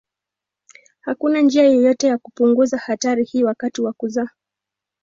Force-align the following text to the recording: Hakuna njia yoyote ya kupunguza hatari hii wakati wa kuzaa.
Hakuna 1.01 1.41
njia 1.41 1.63
yoyote 1.63 2.07
ya 2.07 2.17
kupunguza 2.17 2.77
hatari 2.77 3.23
hii 3.23 3.43
wakati 3.43 3.81
wa 3.81 3.93
kuzaa. 3.93 4.29